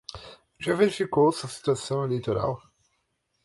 Já 0.59 0.73
verificou 0.73 1.31
sua 1.31 1.47
situação 1.47 2.03
eleitoral? 2.03 2.59